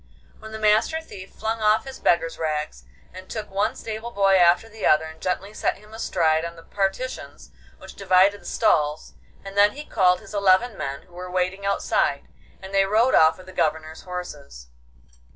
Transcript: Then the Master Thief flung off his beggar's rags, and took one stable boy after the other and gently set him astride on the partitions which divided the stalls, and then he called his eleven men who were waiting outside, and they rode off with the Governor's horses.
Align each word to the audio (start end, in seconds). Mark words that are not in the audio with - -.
Then 0.41 0.51
the 0.51 0.57
Master 0.57 0.99
Thief 0.99 1.29
flung 1.31 1.61
off 1.61 1.85
his 1.85 1.99
beggar's 1.99 2.39
rags, 2.39 2.85
and 3.13 3.29
took 3.29 3.51
one 3.51 3.75
stable 3.75 4.09
boy 4.09 4.33
after 4.35 4.67
the 4.67 4.83
other 4.83 5.05
and 5.05 5.21
gently 5.21 5.53
set 5.53 5.77
him 5.77 5.93
astride 5.93 6.43
on 6.43 6.55
the 6.55 6.63
partitions 6.63 7.51
which 7.77 7.93
divided 7.93 8.41
the 8.41 8.45
stalls, 8.45 9.13
and 9.45 9.55
then 9.55 9.73
he 9.73 9.85
called 9.85 10.19
his 10.19 10.33
eleven 10.33 10.75
men 10.75 11.03
who 11.03 11.13
were 11.13 11.29
waiting 11.29 11.67
outside, 11.67 12.27
and 12.63 12.73
they 12.73 12.85
rode 12.85 13.13
off 13.13 13.37
with 13.37 13.45
the 13.45 13.53
Governor's 13.53 14.01
horses. 14.01 14.69